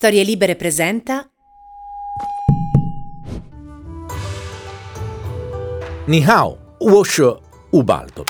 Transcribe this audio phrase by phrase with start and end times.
[0.00, 1.30] Storie Libere presenta
[6.06, 8.24] Ni hao, Washo Ubaldo.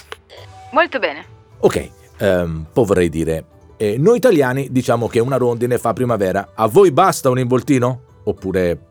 [0.73, 1.25] Molto bene.
[1.61, 3.45] Ok, ehm, poi vorrei dire,
[3.77, 6.55] eh, noi italiani diciamo che una rondine fa primavera.
[6.57, 8.01] A voi basta un involtino?
[8.25, 8.87] Oppure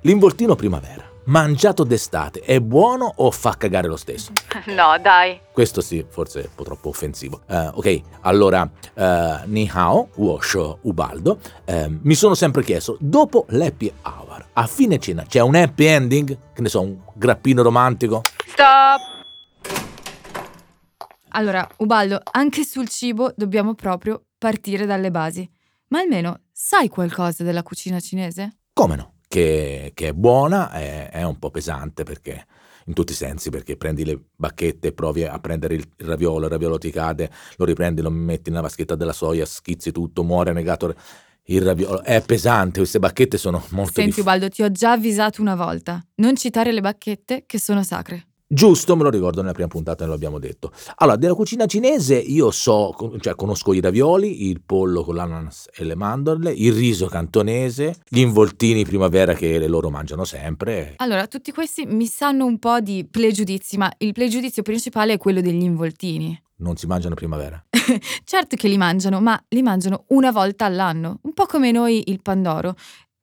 [0.00, 4.32] l'involtino primavera, mangiato d'estate, è buono o fa cagare lo stesso?
[4.72, 5.40] No, dai.
[5.52, 7.40] Questo sì, forse è un po' troppo offensivo.
[7.48, 13.92] Eh, ok, allora, eh, ni hao, Washo Ubaldo, ehm, mi sono sempre chiesto, dopo l'happy
[14.02, 16.38] hour, a fine cena c'è un happy ending?
[16.52, 18.22] Che ne so, un grappino romantico?
[18.46, 19.00] Stop.
[21.30, 25.48] Allora, Ubaldo, anche sul cibo dobbiamo proprio partire dalle basi.
[25.88, 28.58] Ma almeno sai qualcosa della cucina cinese?
[28.72, 29.11] Come no?
[29.32, 32.44] Che, che è buona, è, è un po' pesante perché
[32.84, 36.76] in tutti i sensi, perché prendi le bacchette, provi a prendere il raviolo, il raviolo
[36.76, 40.94] ti cade, lo riprendi, lo metti nella vaschetta della soia, schizzi tutto, muore negato
[41.44, 42.02] il raviolo.
[42.02, 45.98] È pesante, queste bacchette sono molto Senti, dif- Ubaldo, ti ho già avvisato una volta.
[46.16, 48.26] Non citare le bacchette che sono sacre.
[48.54, 50.72] Giusto, me lo ricordo nella prima puntata, ne abbiamo detto.
[50.96, 55.84] Allora, della cucina cinese io so, cioè conosco i ravioli, il pollo con l'ananas e
[55.84, 60.92] le mandorle, il riso cantonese, gli involtini primavera che le loro mangiano sempre.
[60.96, 65.40] Allora, tutti questi mi sanno un po' di pregiudizi, ma il pregiudizio principale è quello
[65.40, 66.38] degli involtini.
[66.56, 67.64] Non si mangiano primavera.
[68.24, 72.20] certo che li mangiano, ma li mangiano una volta all'anno, un po' come noi il
[72.20, 72.74] pandoro.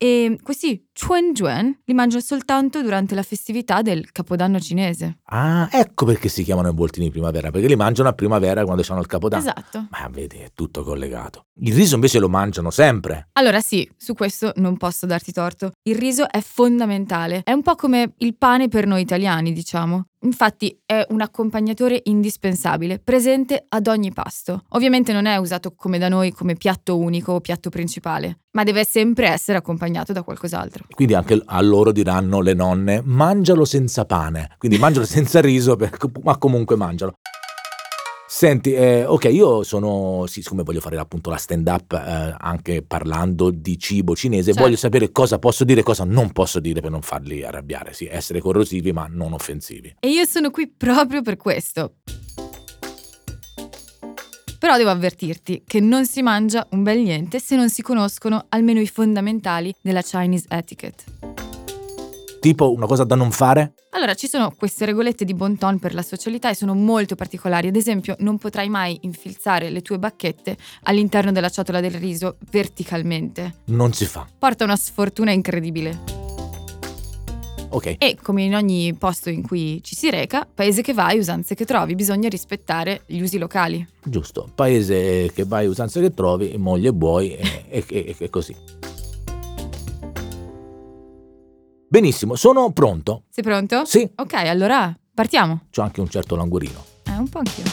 [0.02, 5.18] E questi Chuan Juan li mangiano soltanto durante la festività del Capodanno cinese.
[5.24, 9.06] Ah, ecco perché si chiamano involtini primavera, perché li mangiano a primavera quando hanno il
[9.06, 9.42] capodanno.
[9.42, 9.88] Esatto.
[9.90, 11.48] Ma vedi, è tutto collegato.
[11.60, 13.28] Il riso invece lo mangiano sempre.
[13.32, 15.72] Allora sì, su questo non posso darti torto.
[15.82, 20.06] Il riso è fondamentale, è un po' come il pane per noi italiani, diciamo.
[20.22, 24.64] Infatti è un accompagnatore indispensabile, presente ad ogni pasto.
[24.70, 28.84] Ovviamente non è usato come da noi come piatto unico o piatto principale, ma deve
[28.84, 30.84] sempre essere accompagnato da qualcos'altro.
[30.94, 34.56] Quindi anche a loro diranno le nonne, mangialo senza pane.
[34.58, 35.76] Quindi mangialo senza riso,
[36.22, 37.14] ma comunque mangialo.
[38.32, 42.80] Senti, eh, ok, io sono, sì, siccome voglio fare appunto la stand up eh, anche
[42.80, 44.60] parlando di cibo cinese, Certo.
[44.62, 48.06] voglio sapere cosa posso dire e cosa non posso dire per non farli arrabbiare, sì,
[48.06, 49.96] essere corrosivi ma non offensivi.
[49.98, 51.94] E io sono qui proprio per questo.
[54.60, 58.78] Però devo avvertirti che non si mangia un bel niente se non si conoscono almeno
[58.78, 61.49] i fondamentali della Chinese etiquette.
[62.40, 63.74] Tipo una cosa da non fare?
[63.90, 67.68] Allora, ci sono queste regolette di bon ton per la socialità e sono molto particolari.
[67.68, 73.56] Ad esempio, non potrai mai infilzare le tue bacchette all'interno della ciotola del riso verticalmente.
[73.66, 74.26] Non si fa.
[74.38, 76.28] Porta una sfortuna incredibile.
[77.72, 81.54] Ok, E come in ogni posto in cui ci si reca, paese che vai, usanze
[81.54, 83.86] che trovi, bisogna rispettare gli usi locali.
[84.02, 84.48] giusto.
[84.52, 88.56] Paese che vai, usanze che trovi, moglie e buoi e, e- e- e così.
[91.94, 93.24] Benissimo, sono pronto.
[93.30, 93.84] Sei pronto?
[93.84, 95.62] Sì, Ok, allora partiamo.
[95.72, 96.84] c'ho anche un certo languorino.
[97.02, 97.64] Eh, un po' anch'io.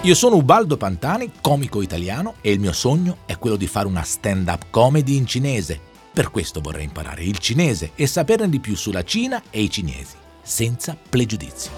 [0.00, 4.02] Io sono Ubaldo Pantani, comico italiano, e il mio sogno è quello di fare una
[4.02, 5.78] stand-up comedy in cinese.
[6.10, 10.14] Per questo vorrei imparare il cinese e saperne di più sulla Cina e i cinesi,
[10.40, 11.68] senza pregiudizi.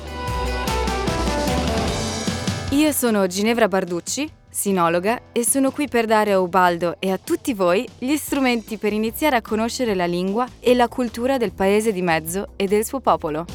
[2.70, 7.54] Io sono Ginevra Barducci, sinologa, e sono qui per dare a Ubaldo e a tutti
[7.54, 12.02] voi gli strumenti per iniziare a conoscere la lingua e la cultura del paese di
[12.02, 13.46] mezzo e del suo popolo.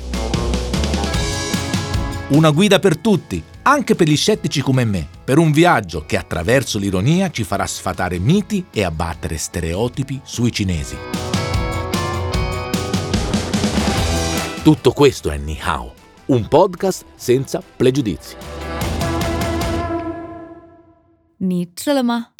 [2.30, 6.78] Una guida per tutti, anche per gli scettici come me, per un viaggio che attraverso
[6.78, 10.98] l'ironia ci farà sfatare miti e abbattere stereotipi sui cinesi.
[14.62, 15.94] Tutto questo è Ni Hao,
[16.26, 18.57] un podcast senza pregiudizi.
[21.40, 22.34] Ni chelema.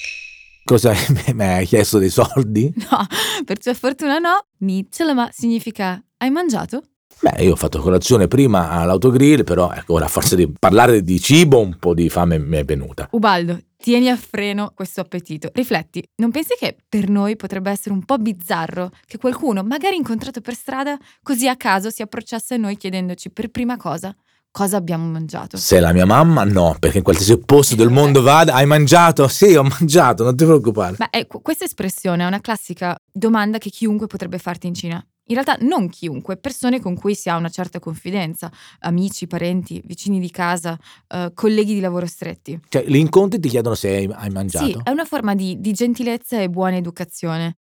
[0.64, 0.94] Cosa
[1.34, 2.74] mi hai chiesto dei soldi?
[2.90, 3.06] No,
[3.46, 4.46] per tua fortuna no.
[4.60, 6.82] Ni chelema significa hai mangiato?
[7.20, 11.20] Beh, io ho fatto colazione prima all'autogrill, però ecco, ora a forza di parlare di
[11.20, 13.08] cibo un po' di fame mi è venuta.
[13.12, 15.50] Ubaldo, tieni a freno questo appetito.
[15.54, 20.42] Rifletti, non pensi che per noi potrebbe essere un po' bizzarro che qualcuno, magari incontrato
[20.42, 24.16] per strada, così a caso si approcciasse a noi chiedendoci per prima cosa
[24.58, 25.56] cosa abbiamo mangiato?
[25.56, 29.28] Se la mia mamma, no, perché in qualsiasi posto del mondo vada, hai mangiato?
[29.28, 30.96] Sì, ho mangiato, non ti preoccupare.
[30.98, 35.06] Beh, ecco, questa espressione è una classica domanda che chiunque potrebbe farti in Cina.
[35.30, 40.20] In realtà non chiunque, persone con cui si ha una certa confidenza, amici, parenti, vicini
[40.20, 40.76] di casa,
[41.10, 42.60] eh, colleghi di lavoro stretti.
[42.68, 44.66] Cioè, gli incontri ti chiedono se hai, hai mangiato?
[44.66, 47.58] Sì, è una forma di, di gentilezza e buona educazione.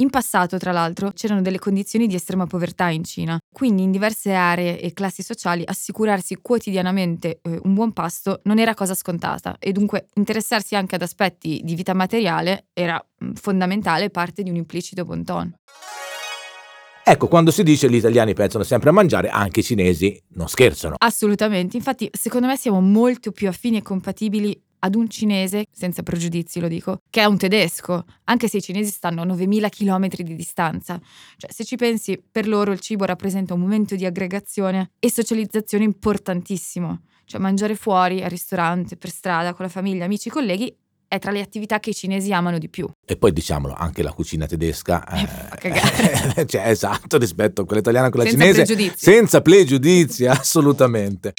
[0.00, 4.32] In passato, tra l'altro, c'erano delle condizioni di estrema povertà in Cina, quindi in diverse
[4.32, 9.72] aree e classi sociali assicurarsi quotidianamente eh, un buon pasto non era cosa scontata e
[9.72, 15.04] dunque interessarsi anche ad aspetti di vita materiale era mm, fondamentale parte di un implicito
[15.04, 15.52] bon ton.
[17.04, 20.94] Ecco, quando si dice gli italiani pensano sempre a mangiare, anche i cinesi non scherzano.
[20.98, 26.60] Assolutamente, infatti secondo me siamo molto più affini e compatibili ad un cinese, senza pregiudizi
[26.60, 30.34] lo dico, che a un tedesco, anche se i cinesi stanno a 9000 km di
[30.36, 31.00] distanza.
[31.36, 35.84] Cioè, se ci pensi, per loro il cibo rappresenta un momento di aggregazione e socializzazione
[35.84, 37.02] importantissimo.
[37.24, 40.74] Cioè, mangiare fuori, al ristorante, per strada, con la famiglia, amici, colleghi,
[41.08, 42.86] è tra le attività che i cinesi amano di più.
[43.06, 46.44] E poi diciamolo, anche la cucina tedesca Eh, cagare.
[46.46, 48.64] cioè, esatto rispetto a quella italiana e quella Senza cinese.
[48.64, 49.04] pregiudizi.
[49.04, 51.32] Senza pregiudizi, assolutamente.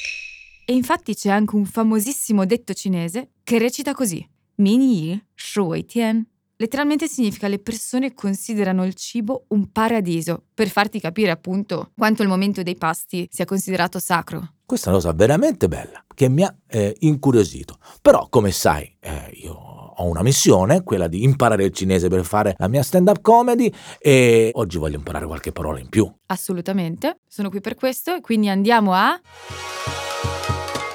[0.64, 4.24] E infatti c'è anche un famosissimo detto cinese che recita così:
[4.56, 6.24] Min yi shui tian.
[6.56, 12.28] Letteralmente significa le persone considerano il cibo un paradiso, per farti capire appunto quanto il
[12.28, 14.56] momento dei pasti sia considerato sacro.
[14.66, 17.78] Questa è una cosa veramente bella che mi ha eh, incuriosito.
[18.02, 22.54] Però, come sai, eh, io ho una missione, quella di imparare il cinese per fare
[22.58, 26.12] la mia stand-up comedy e oggi voglio imparare qualche parola in più.
[26.26, 29.18] Assolutamente, sono qui per questo e quindi andiamo a...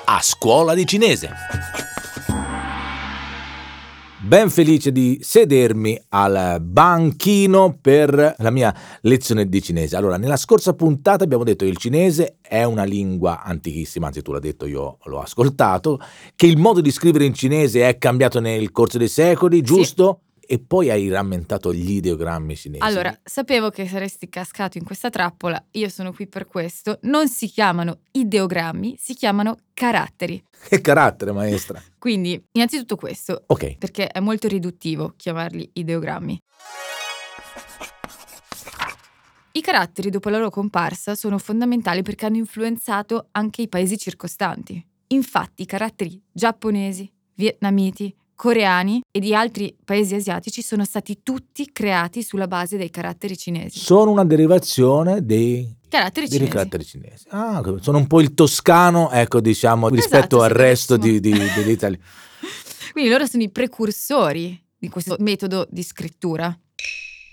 [0.08, 1.30] A scuola di cinese.
[4.22, 9.96] Ben felice di sedermi al banchino per la mia lezione di cinese.
[9.96, 14.32] Allora, nella scorsa puntata abbiamo detto che il cinese è una lingua antichissima, anzi tu
[14.32, 16.00] l'hai detto, io l'ho ascoltato,
[16.36, 20.22] che il modo di scrivere in cinese è cambiato nel corso dei secoli, giusto?
[20.48, 22.84] E poi hai rammentato gli ideogrammi cinesi.
[22.84, 27.00] Allora, sapevo che saresti cascato in questa trappola, io sono qui per questo.
[27.04, 30.44] Non si chiamano ideogrammi, si chiamano caratteri.
[30.66, 31.82] Che carattere, maestra.
[32.00, 36.40] Quindi, innanzitutto questo, Ok, perché è molto riduttivo chiamarli ideogrammi.
[39.52, 44.86] I caratteri dopo la loro comparsa sono fondamentali perché hanno influenzato anche i paesi circostanti.
[45.08, 52.22] Infatti i caratteri giapponesi, vietnamiti, coreani e di altri paesi asiatici sono stati tutti creati
[52.22, 53.80] sulla base dei caratteri cinesi.
[53.80, 56.52] sono una derivazione dei Caratteri dei cinesi.
[56.58, 57.26] caratteri cinesi.
[57.30, 61.32] Ah, sono un po' il toscano, ecco, diciamo, rispetto Esatto, al sì, resto di, di,
[61.32, 61.98] dell'Italia.
[62.92, 66.54] Quindi loro sono i precursori di questo metodo di scrittura.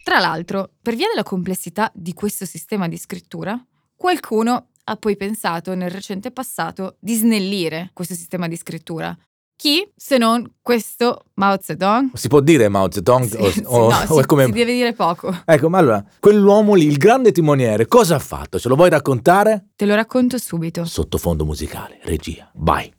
[0.04, 3.60] Tra l'altro, per via della complessità di questo sistema di scrittura,
[3.96, 9.16] qualcuno ha poi pensato nel recente passato di snellire questo sistema di scrittura.
[9.56, 12.14] Chi se non questo Mao Zedong?
[12.14, 13.25] Si può dire Mao Zedong?
[13.25, 14.44] Sì, o, sì, o- no, o si, come...
[14.46, 15.43] si deve dire poco.
[15.44, 18.58] Ecco, ma allora, quell'uomo lì, il grande timoniere, cosa ha fatto?
[18.58, 19.69] Ce lo vuoi raccontare?
[19.76, 20.84] Te lo racconto subito.
[20.84, 22.93] Sottofondo musicale, regia, vai.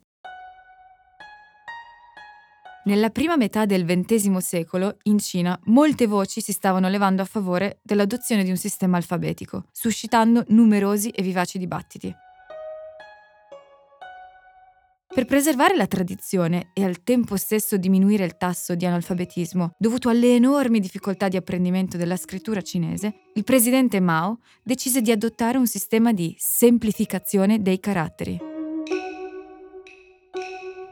[2.85, 7.79] Nella prima metà del XX secolo, in Cina, molte voci si stavano levando a favore
[7.81, 12.13] dell'adozione di un sistema alfabetico, suscitando numerosi e vivaci dibattiti.
[15.13, 20.33] Per preservare la tradizione e al tempo stesso diminuire il tasso di analfabetismo dovuto alle
[20.33, 26.13] enormi difficoltà di apprendimento della scrittura cinese, il presidente Mao decise di adottare un sistema
[26.13, 28.39] di semplificazione dei caratteri.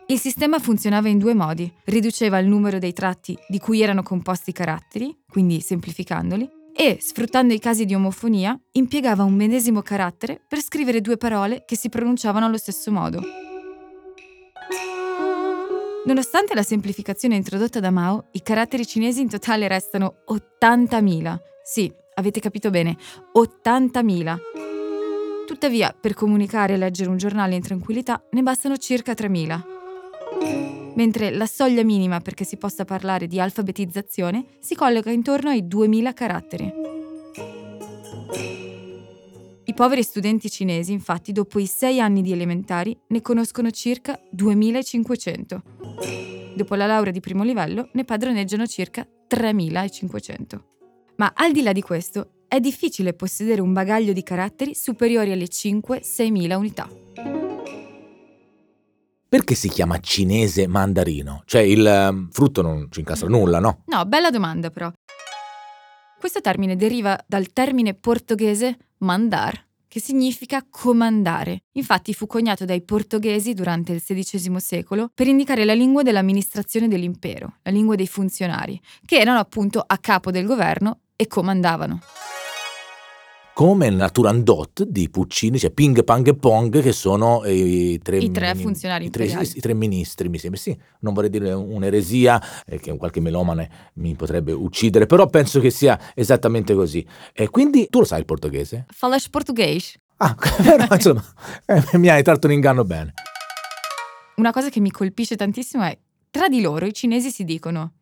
[0.06, 1.73] Il sistema funzionava in due modi.
[1.85, 7.53] Riduceva il numero dei tratti di cui erano composti i caratteri, quindi semplificandoli, e, sfruttando
[7.53, 12.45] i casi di omofonia, impiegava un medesimo carattere per scrivere due parole che si pronunciavano
[12.45, 13.50] allo stesso modo.
[16.03, 21.37] Nonostante la semplificazione introdotta da Mao, i caratteri cinesi in totale restano 80.000.
[21.64, 22.97] Sì, avete capito bene,
[23.37, 24.37] 80.000.
[25.45, 29.80] Tuttavia, per comunicare e leggere un giornale in tranquillità ne bastano circa 3.000
[30.94, 36.14] mentre la soglia minima perché si possa parlare di alfabetizzazione si colloca intorno ai 2000
[36.14, 36.73] caratteri.
[39.64, 45.81] I poveri studenti cinesi, infatti, dopo i sei anni di elementari, ne conoscono circa 2500.
[46.55, 50.65] Dopo la laurea di primo livello, ne padroneggiano circa 3500.
[51.17, 55.45] Ma al di là di questo, è difficile possedere un bagaglio di caratteri superiori alle
[55.45, 56.89] 5-6.000 unità.
[59.29, 61.43] Perché si chiama cinese mandarino?
[61.45, 63.83] Cioè il ehm, frutto non ci incastra nulla, no?
[63.85, 64.91] No, bella domanda però.
[66.19, 71.64] Questo termine deriva dal termine portoghese mandar, che significa comandare.
[71.74, 77.57] Infatti fu coniato dai portoghesi durante il XVI secolo per indicare la lingua dell'amministrazione dell'impero,
[77.64, 82.00] la lingua dei funzionari, che erano appunto a capo del governo e comandavano.
[83.61, 88.31] Come nella Turandot di Puccini, c'è Ping, Pang e Pong, che sono i tre, I
[88.31, 90.59] tre funzionari i tre, i tre ministri, mi sembra.
[90.59, 95.69] Sì, non vorrei dire un'eresia, eh, che qualche melomane mi potrebbe uccidere, però penso che
[95.69, 97.06] sia esattamente così.
[97.33, 98.87] E quindi tu lo sai il portoghese?
[98.89, 99.94] Falas português.
[100.18, 101.23] Ah, però insomma,
[101.68, 103.13] eh, mi hai tratto in inganno bene.
[104.37, 105.95] Una cosa che mi colpisce tantissimo è
[106.31, 107.94] tra di loro i cinesi si dicono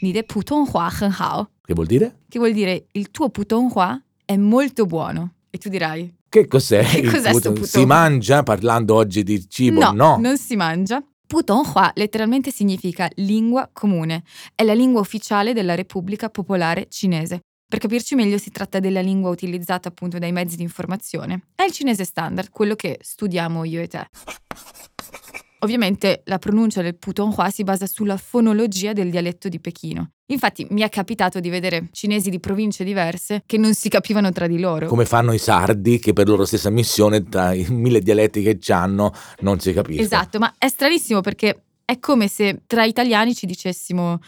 [0.00, 2.22] Ni de putonghua hen hao, Che vuol dire?
[2.28, 5.34] che vuol dire il tuo putonghua è molto buono.
[5.50, 6.82] E tu dirai Che cos'è?
[6.84, 7.66] Che il cos'è sto puto- puto?
[7.66, 9.92] Si mangia parlando oggi di cibo?
[9.92, 10.16] No.
[10.18, 11.02] non si mangia.
[11.26, 14.24] Putonghua letteralmente significa lingua comune.
[14.54, 17.40] È la lingua ufficiale della Repubblica Popolare Cinese.
[17.66, 21.46] Per capirci meglio si tratta della lingua utilizzata appunto dai mezzi di informazione.
[21.54, 24.06] È il cinese standard, quello che studiamo io e te.
[25.64, 30.10] Ovviamente la pronuncia del Putonghua si basa sulla fonologia del dialetto di Pechino.
[30.26, 34.46] Infatti mi è capitato di vedere cinesi di province diverse che non si capivano tra
[34.46, 34.88] di loro.
[34.88, 39.14] Come fanno i sardi che per loro stessa missione, tra i mille dialetti che hanno,
[39.40, 40.04] non si capiscono.
[40.04, 44.18] Esatto, ma è stranissimo perché è come se tra italiani ci dicessimo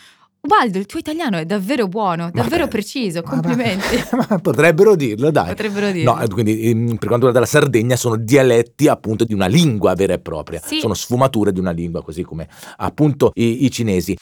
[0.47, 3.97] Ubaldo, il tuo italiano è davvero buono, davvero beh, preciso, Ma- complimenti.
[4.13, 5.49] Ma, ma potrebbero dirlo, dai.
[5.49, 6.05] Potrebbero dire.
[6.05, 10.15] No, quindi ehm, per quanto riguarda la Sardegna sono dialetti appunto di una lingua vera
[10.15, 10.79] e propria, Sì.
[10.79, 14.17] sono sfumature di una lingua, così come appunto i, i cinesi.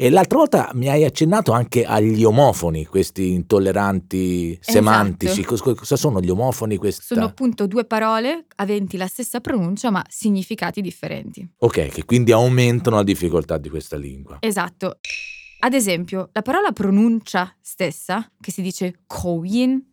[0.00, 5.42] E l'altra volta mi hai accennato anche agli omofoni, questi intolleranti semantici.
[5.42, 6.76] Cos- Cosa sono gli omofoni?
[6.76, 7.02] Questa...
[7.02, 11.44] Sono appunto due parole aventi la stessa pronuncia ma significati differenti.
[11.58, 14.36] Ok, che quindi aumentano la difficoltà di questa lingua.
[14.38, 15.00] Esatto.
[15.58, 19.88] Ad esempio, la parola pronuncia stessa, che si dice kouyin,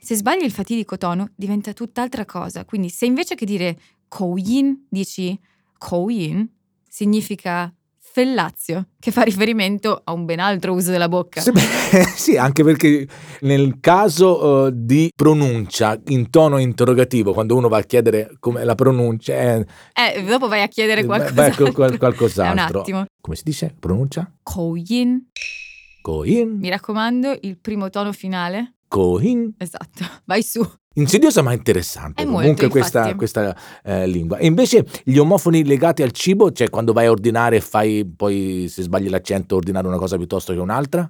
[0.00, 2.64] se sbagli il fatidico tono diventa tutt'altra cosa.
[2.64, 3.76] Quindi se invece che dire
[4.06, 5.36] kouyin dici
[5.76, 6.48] kouyin,
[6.88, 7.72] significa
[8.18, 11.40] fellazio, che fa riferimento a un ben altro uso della bocca.
[11.40, 11.60] Sì, beh,
[12.16, 13.06] sì, anche perché
[13.42, 18.74] nel caso eh, di pronuncia in tono interrogativo, quando uno va a chiedere come la
[18.74, 21.64] pronuncia, eh, Eh, dopo vai a chiedere eh, qualcos'altro.
[21.66, 22.58] beh, qual- qualcos'altro.
[22.58, 23.04] È un attimo.
[23.20, 23.72] Come si dice?
[23.78, 24.28] Pronuncia?
[24.42, 25.28] Kouyin.
[26.02, 28.77] Coin, Mi raccomando, il primo tono finale.
[28.88, 29.54] Coin.
[29.56, 30.66] Esatto, vai su.
[30.94, 33.16] Insidiosa ma interessante È molto, comunque questa, infatti.
[33.16, 34.38] questa, eh, lingua.
[34.38, 38.66] E invece gli omofoni legati al cibo, cioè quando vai a ordinare e fai poi
[38.68, 41.08] se sbagli l'accento ordinare una cosa piuttosto che un'altra?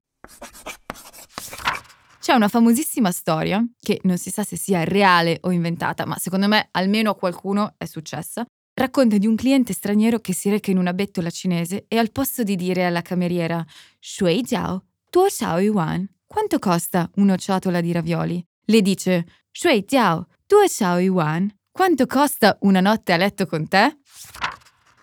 [2.20, 6.46] C'è una famosissima storia, che non si sa se sia reale o inventata, ma secondo
[6.46, 8.44] me almeno a qualcuno è successa.
[8.74, 12.42] Racconta di un cliente straniero che si reca in una bettola cinese e al posto
[12.42, 13.64] di dire alla cameriera
[13.98, 18.44] Shui jiao, tuo xiao yuan, quanto costa una ciotola di ravioli?
[18.66, 23.96] Le dice Shui jiao, tuo xiao yuan, quanto costa una notte a letto con te?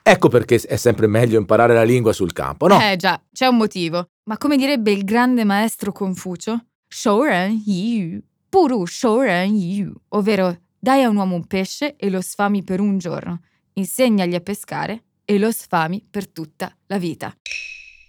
[0.03, 2.79] Ecco perché è sempre meglio imparare la lingua sul campo, no?
[2.79, 4.11] Eh già, c'è un motivo.
[4.25, 11.09] Ma come direbbe il grande maestro Confucio, Shouren Yi Puru Shouren Yi ovvero dai a
[11.09, 13.41] un uomo un pesce e lo sfami per un giorno,
[13.73, 17.35] insegnagli a pescare e lo sfami per tutta la vita.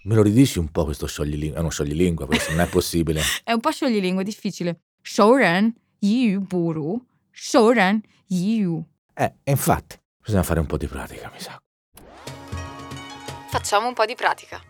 [0.07, 1.57] Me lo ridici un po' questo scioglilingua?
[1.57, 3.21] È uno scioglilingua, questo non è possibile.
[3.43, 4.83] È un po' scioglilingua, è difficile.
[5.01, 8.83] Shouren Yi Puru Shouren Yi
[9.13, 11.61] Eh, infatti, bisogna fare un po' di pratica, mi sa.
[13.49, 14.61] Facciamo un po' di pratica.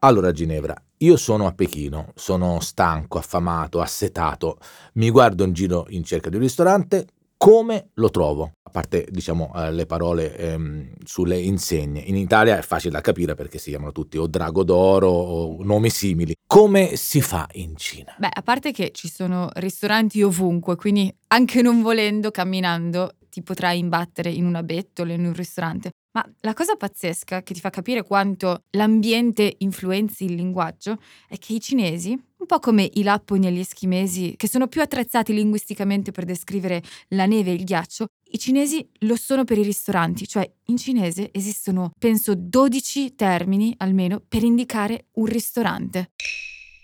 [0.00, 4.58] Allora, Ginevra, io sono a Pechino, sono stanco, affamato, assetato,
[4.94, 7.06] mi guardo in giro in cerca di un ristorante,
[7.44, 8.52] come lo trovo?
[8.62, 12.00] A parte, diciamo, eh, le parole ehm, sulle insegne.
[12.00, 15.90] In Italia è facile da capire perché si chiamano tutti o Drago d'Oro o nomi
[15.90, 16.34] simili.
[16.46, 18.14] Come si fa in Cina?
[18.16, 23.78] Beh, a parte che ci sono ristoranti ovunque, quindi anche non volendo, camminando, ti potrai
[23.78, 25.90] imbattere in una bettola, in un ristorante.
[26.12, 30.96] Ma la cosa pazzesca che ti fa capire quanto l'ambiente influenzi il linguaggio
[31.28, 34.82] è che i cinesi, un po' come i lapponi e gli eschimesi, che sono più
[34.82, 39.62] attrezzati linguisticamente per descrivere la neve e il ghiaccio, i cinesi lo sono per i
[39.62, 46.10] ristoranti, cioè in cinese esistono, penso, 12 termini almeno per indicare un ristorante.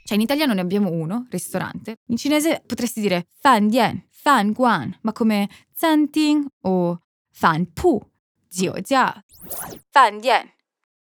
[0.04, 1.96] Cioè in italiano ne abbiamo uno, ristorante.
[2.06, 8.00] In cinese potresti dire fan dian, fan guan, ma come zanting o fan pu,
[8.48, 9.22] jiu jia.
[9.90, 10.50] Fan dian,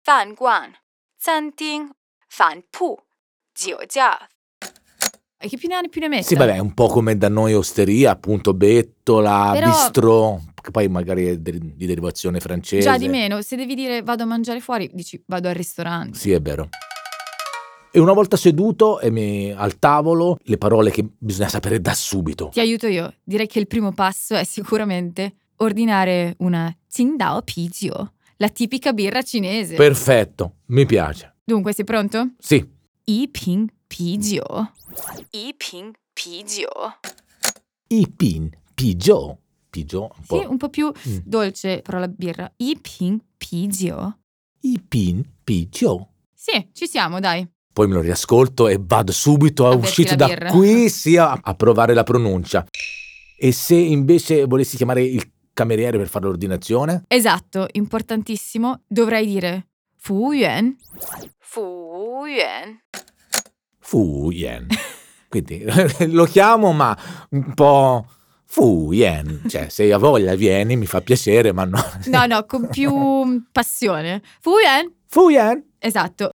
[0.00, 0.73] fan guan,
[1.18, 1.90] zanting,
[2.28, 2.96] fan pu,
[3.52, 4.16] jiu jia.
[5.44, 6.22] E che più ne ha più ne metta.
[6.22, 10.88] Sì, vabbè, è un po' come da noi osteria, appunto, bettola, Però- bistrò, che poi
[10.88, 12.82] magari è di derivazione francese.
[12.88, 16.16] Già di meno, se devi dire vado a mangiare fuori, dici vado al ristorante.
[16.18, 16.68] Sì, è vero.
[17.92, 22.48] E una volta seduto e mi- al tavolo, le parole che bisogna sapere da subito.
[22.50, 23.12] Ti aiuto io.
[23.22, 27.92] Direi che il primo passo è sicuramente ordinare una Qingdao Pijiu,
[28.38, 29.74] la tipica birra cinese.
[29.76, 31.34] Perfetto, mi piace.
[31.44, 32.30] Dunque, sei pronto?
[32.38, 32.66] Sì,
[33.04, 34.42] Yi Ping pijiu.
[35.30, 36.68] I ping pijiu.
[37.88, 39.38] I pin, pigio.
[39.70, 40.38] Pigio, un po'.
[40.40, 41.18] Sì, un po' più Mm.
[41.24, 42.50] dolce però la birra.
[42.56, 43.96] I ping pijiu.
[44.60, 46.08] I pin, pigio.
[46.34, 47.46] Sì, ci siamo, dai.
[47.72, 50.50] Poi me lo riascolto e vado subito a uscire da birra.
[50.50, 52.64] qui sia a, a provare la pronuncia.
[53.36, 57.04] E se invece volessi chiamare il cameriere per fare l'ordinazione?
[57.08, 58.82] Esatto, importantissimo.
[58.86, 60.76] Dovrei dire Fu Yuan.
[61.38, 62.80] Fu Yuan.
[63.85, 64.67] Fu Yen.
[65.29, 65.64] Quindi
[66.11, 66.97] lo chiamo ma
[67.31, 68.07] un po'
[68.47, 69.43] Fu Yen.
[69.47, 71.79] Cioè se hai voglia vieni, mi fa piacere, ma no.
[72.07, 74.23] No, no, con più passione.
[74.41, 74.93] Fu Yuan.
[75.07, 75.62] Fu Yen.
[75.79, 76.31] Esatto.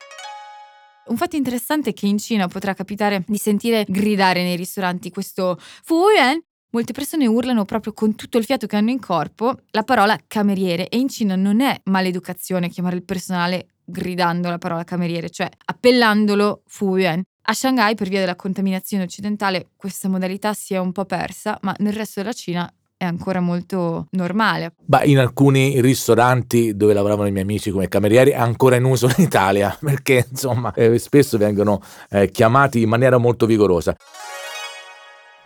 [1.08, 5.58] Un fatto interessante è che in Cina potrà capitare di sentire gridare nei ristoranti questo
[5.60, 6.40] Fu Yuan.
[6.72, 10.90] Molte persone urlano proprio con tutto il fiato che hanno in corpo la parola cameriere
[10.90, 16.64] e in Cina non è maleducazione chiamare il personale gridando la parola cameriere, cioè appellandolo
[16.66, 17.22] Fu Yuan.
[17.48, 21.76] A Shanghai, per via della contaminazione occidentale, questa modalità si è un po' persa, ma
[21.78, 24.74] nel resto della Cina è ancora molto normale.
[24.86, 29.08] Ma in alcuni ristoranti dove lavoravano i miei amici come camerieri è ancora in uso
[29.16, 33.96] in Italia, perché insomma eh, spesso vengono eh, chiamati in maniera molto vigorosa.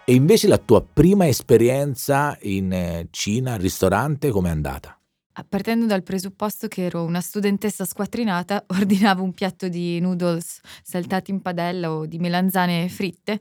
[0.05, 4.98] E invece la tua prima esperienza in eh, Cina, al ristorante, com'è andata?
[5.47, 11.41] Partendo dal presupposto che ero una studentessa squattrinata, ordinavo un piatto di noodles saltati in
[11.41, 13.39] padella o di melanzane fritte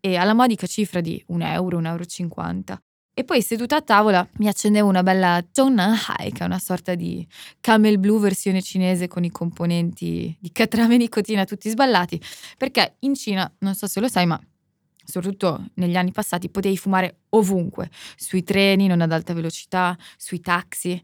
[0.00, 2.04] e alla modica cifra di un euro, un euro
[3.18, 7.26] e poi seduta a tavola mi accendevo una bella Zhongnanhai, che è una sorta di
[7.60, 12.22] camel blue versione cinese con i componenti di catrame e nicotina tutti sballati,
[12.56, 14.40] perché in Cina, non so se lo sai, ma
[15.04, 21.02] soprattutto negli anni passati potevi fumare ovunque, sui treni non ad alta velocità, sui taxi,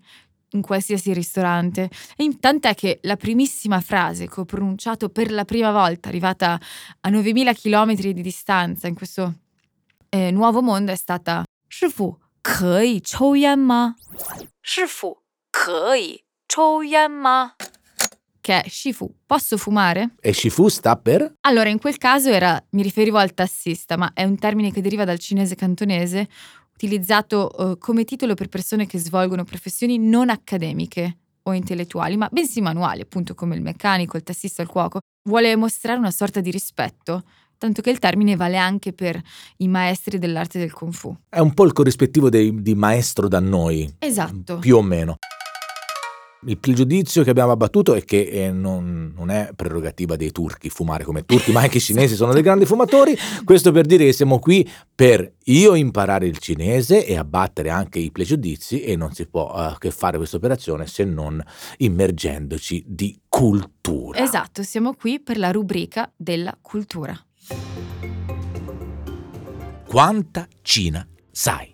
[0.55, 1.91] in qualsiasi ristorante.
[2.17, 6.59] E in, tant'è che la primissima frase che ho pronunciato per la prima volta, arrivata
[7.01, 9.35] a 9000 km di distanza in questo
[10.09, 13.95] eh, nuovo mondo, è stata Shifu, kei chou yan ma?
[14.61, 15.17] Shifu,
[15.51, 17.55] kei chou yan ma?
[18.45, 20.17] che è Shifu, posso fumare?
[20.21, 21.37] E Shifu sta per?
[21.41, 25.07] Allora, in quel caso era, mi riferivo al tassista, ma è un termine che deriva
[25.07, 26.29] dal cinese cantonese,
[26.75, 32.61] utilizzato eh, come titolo per persone che svolgono professioni non accademiche o intellettuali, ma bensì
[32.61, 35.01] manuali, appunto come il meccanico, il tassista, il cuoco.
[35.29, 37.25] Vuole mostrare una sorta di rispetto,
[37.59, 39.21] tanto che il termine vale anche per
[39.59, 41.15] i maestri dell'arte del kung fu.
[41.29, 44.59] È un po' il corrispettivo dei- di maestro da noi, Esatto.
[44.59, 45.17] più o meno.
[46.47, 51.03] Il pregiudizio che abbiamo abbattuto è che eh, non, non è prerogativa dei turchi fumare
[51.03, 53.17] come turchi, ma anche i cinesi sono dei grandi fumatori.
[53.45, 58.11] Questo per dire che siamo qui per io imparare il cinese e abbattere anche i
[58.11, 61.43] pregiudizi e non si può eh, che fare questa operazione se non
[61.79, 64.23] immergendoci di cultura.
[64.23, 67.19] Esatto, siamo qui per la rubrica della cultura.
[69.87, 71.73] Quanta Cina sai?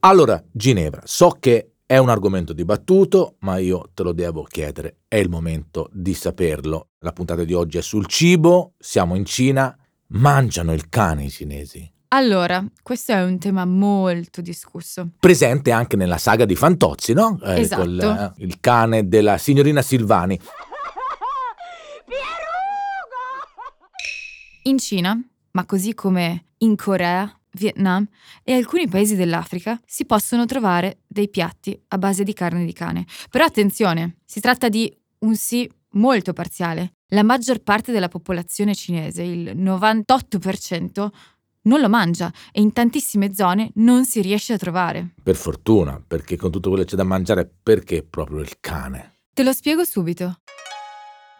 [0.00, 5.14] Allora, Ginevra, so che è un argomento dibattuto, ma io te lo devo chiedere, è
[5.16, 6.88] il momento di saperlo.
[6.98, 9.76] La puntata di oggi è sul cibo, siamo in Cina,
[10.08, 11.88] mangiano il cane i cinesi.
[12.08, 15.10] Allora, questo è un tema molto discusso.
[15.20, 17.38] Presente anche nella saga di Fantozzi, no?
[17.42, 17.82] Eh, Esatto.
[17.82, 20.38] col, eh, il cane della signorina Silvani.
[24.64, 25.16] In Cina,
[25.52, 28.06] ma così come in Corea, Vietnam
[28.42, 33.06] e alcuni paesi dell'Africa, si possono trovare dei piatti a base di carne di cane.
[33.30, 36.92] Però attenzione, si tratta di un sì molto parziale.
[37.08, 41.08] La maggior parte della popolazione cinese, il 98%,
[41.62, 45.14] non lo mangia e in tantissime zone non si riesce a trovare.
[45.22, 49.18] Per fortuna, perché con tutto quello che c'è da mangiare, perché proprio il cane?
[49.32, 50.40] Te lo spiego subito.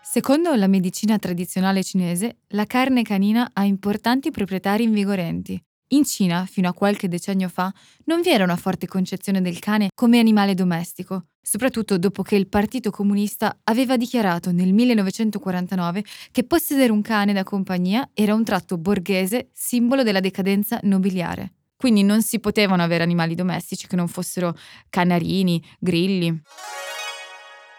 [0.02, 5.61] Secondo la medicina tradizionale cinese, la carne canina ha importanti proprietà rinvigorenti.
[5.90, 7.72] In Cina, fino a qualche decennio fa,
[8.07, 12.49] non vi era una forte concezione del cane come animale domestico, soprattutto dopo che il
[12.49, 18.79] Partito Comunista aveva dichiarato nel 1949 che possedere un cane da compagnia era un tratto
[18.79, 21.53] borghese simbolo della decadenza nobiliare.
[21.77, 24.57] Quindi non si potevano avere animali domestici che non fossero
[24.88, 26.42] canarini, grilli.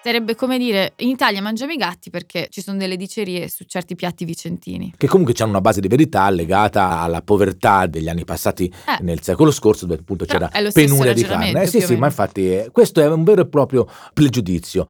[0.04, 3.96] Sarebbe come dire, in Italia mangiamo i gatti perché ci sono delle dicerie su certi
[3.96, 4.94] piatti vicentini.
[4.96, 9.04] Che comunque hanno una base di verità legata alla povertà degli anni passati Eh.
[9.04, 11.62] nel secolo scorso, dove appunto Però c'era penuria di carne.
[11.64, 14.88] Eh, sì, sì, ma infatti eh, questo è un vero e proprio pregiudizio.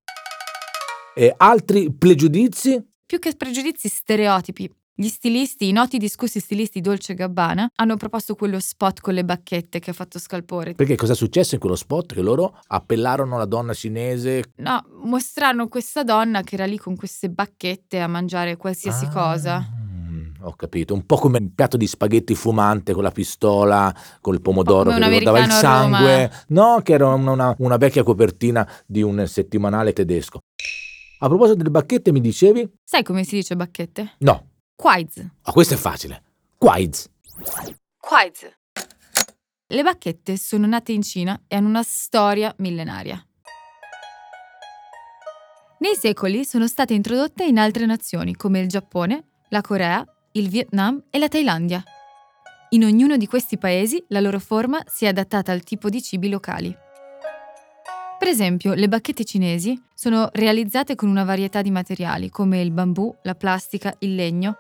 [1.15, 2.85] E altri pregiudizi?
[3.05, 4.69] Più che pregiudizi, stereotipi.
[4.99, 9.77] Gli stilisti, i noti discussi stilisti Dolce Gabbana, hanno proposto quello spot con le bacchette
[9.77, 10.73] che ha fatto scalpore.
[10.73, 12.15] Perché cosa è successo in quello spot?
[12.15, 14.45] Che loro appellarono la donna cinese.
[14.55, 19.67] No, mostrarono questa donna che era lì con queste bacchette a mangiare qualsiasi Ah, cosa.
[20.41, 24.89] Ho capito, un po' come un piatto di spaghetti fumante con la pistola, col pomodoro
[24.89, 26.31] che ricordava il sangue.
[26.47, 30.39] No, che era una- una vecchia copertina di un settimanale tedesco.
[31.19, 32.67] A proposito delle bacchette, mi dicevi?
[32.83, 34.13] Sai come si dice bacchette?
[34.19, 34.46] No,
[34.77, 35.25] Quaiz.
[35.41, 36.21] ah, questo è facile.
[36.55, 37.09] Quaiz.
[37.99, 38.47] Quaiz.
[39.69, 43.19] Le bacchette sono nate in Cina e hanno una storia millenaria.
[45.79, 51.05] Nei secoli sono state introdotte in altre nazioni come il Giappone, la Corea, il Vietnam
[51.09, 51.83] e la Thailandia.
[52.69, 56.29] In ognuno di questi paesi la loro forma si è adattata al tipo di cibi
[56.29, 56.75] locali.
[58.19, 63.13] Per esempio, le bacchette cinesi sono realizzate con una varietà di materiali come il bambù,
[63.23, 64.57] la plastica, il legno.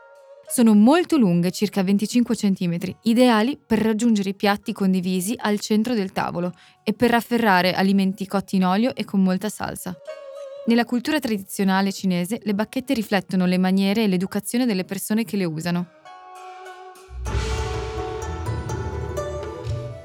[0.49, 6.13] Sono molto lunghe, circa 25 cm, ideali per raggiungere i piatti condivisi al centro del
[6.13, 9.93] tavolo e per rafferrare alimenti cotti in olio e con molta salsa.
[10.67, 15.43] Nella cultura tradizionale cinese, le bacchette riflettono le maniere e l'educazione delle persone che le
[15.43, 15.87] usano.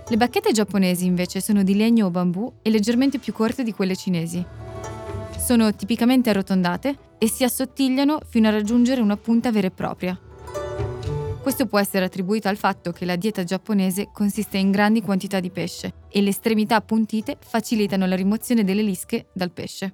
[0.08, 3.94] Le bacchette giapponesi invece sono di legno o bambù e leggermente più corte di quelle
[3.94, 4.44] cinesi.
[5.38, 10.20] Sono tipicamente arrotondate e si assottigliano fino a raggiungere una punta vera e propria.
[11.42, 15.50] Questo può essere attribuito al fatto che la dieta giapponese consiste in grandi quantità di
[15.50, 19.92] pesce e le estremità appuntite facilitano la rimozione delle lische dal pesce.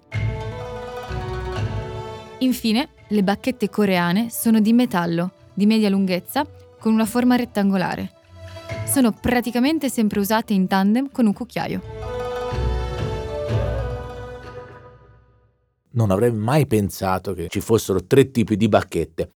[2.41, 6.47] Infine, le bacchette coreane sono di metallo, di media lunghezza,
[6.79, 8.13] con una forma rettangolare.
[8.87, 11.83] Sono praticamente sempre usate in tandem con un cucchiaio.
[15.93, 19.33] Non avrei mai pensato che ci fossero tre tipi di bacchette.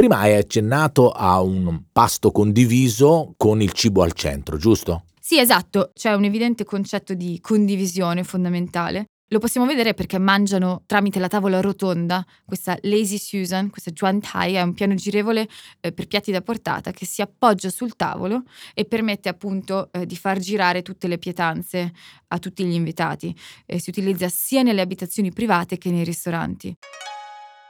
[0.00, 5.04] Prima hai accennato a un pasto condiviso con il cibo al centro, giusto?
[5.20, 9.04] Sì, esatto, c'è un evidente concetto di condivisione fondamentale.
[9.28, 12.24] Lo possiamo vedere perché mangiano tramite la tavola rotonda.
[12.46, 15.46] Questa Lazy Susan, questa Juan Thai, è un piano girevole
[15.80, 20.16] eh, per piatti da portata che si appoggia sul tavolo e permette appunto eh, di
[20.16, 21.92] far girare tutte le pietanze
[22.28, 23.36] a tutti gli invitati.
[23.66, 26.74] Eh, si utilizza sia nelle abitazioni private che nei ristoranti.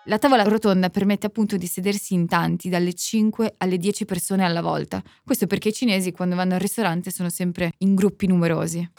[0.05, 4.63] La tavola rotonda permette appunto di sedersi in tanti, dalle 5 alle 10 persone alla
[4.63, 5.03] volta.
[5.23, 8.91] Questo perché i cinesi quando vanno al ristorante sono sempre in gruppi numerosi.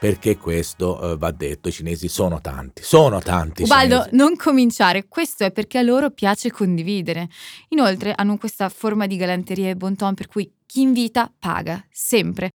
[0.00, 3.62] Perché questo eh, va detto, i cinesi sono tanti, sono tanti.
[3.62, 4.16] Ubaldo, cinesi.
[4.16, 7.28] non cominciare, questo è perché a loro piace condividere.
[7.68, 12.50] Inoltre hanno questa forma di galanteria e bon ton per cui chi invita paga, sempre.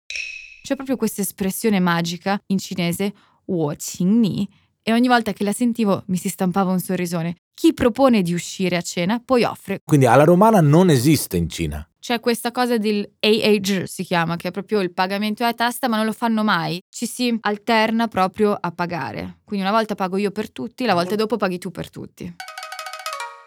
[0.62, 3.14] C'è proprio questa espressione magica in cinese,
[3.46, 4.48] wo qing ni,
[4.84, 7.38] e ogni volta che la sentivo mi si stampava un sorrisone.
[7.54, 9.80] Chi propone di uscire a cena poi offre.
[9.84, 11.88] Quindi alla romana non esiste in Cina.
[12.00, 15.96] C'è questa cosa del AAG si chiama, che è proprio il pagamento a testa, ma
[15.96, 16.82] non lo fanno mai.
[16.90, 19.40] Ci si alterna proprio a pagare.
[19.46, 22.36] Quindi una volta pago io per tutti, la volta dopo paghi tu per tutti.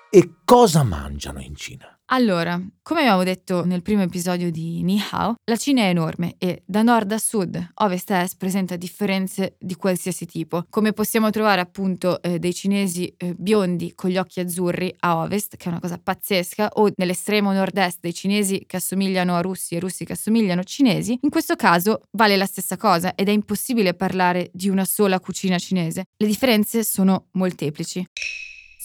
[0.09, 1.96] E cosa mangiano in Cina?
[2.11, 6.63] Allora, come abbiamo detto nel primo episodio di Ni Hao, la Cina è enorme e
[6.65, 10.67] da nord a sud, ovest a est presenta differenze di qualsiasi tipo.
[10.71, 15.57] Come possiamo trovare appunto eh, dei cinesi eh, biondi con gli occhi azzurri a ovest,
[15.57, 19.81] che è una cosa pazzesca, o nell'estremo nord-est dei cinesi che assomigliano a russi e
[19.81, 23.95] russi che assomigliano a cinesi, in questo caso vale la stessa cosa ed è impossibile
[23.95, 26.05] parlare di una sola cucina cinese.
[26.17, 28.07] Le differenze sono molteplici.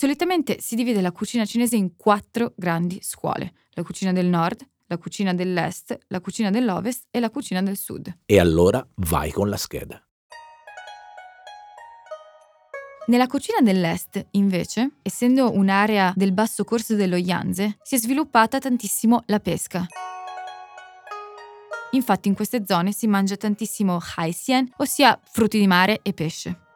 [0.01, 4.97] Solitamente si divide la cucina cinese in quattro grandi scuole, la cucina del nord, la
[4.97, 8.11] cucina dell'est, la cucina dell'ovest e la cucina del sud.
[8.25, 10.03] E allora vai con la scheda.
[13.05, 19.21] Nella cucina dell'est, invece, essendo un'area del basso corso dello Yangtze, si è sviluppata tantissimo
[19.27, 19.85] la pesca.
[21.91, 26.69] Infatti in queste zone si mangia tantissimo haixian, ossia frutti di mare e pesce.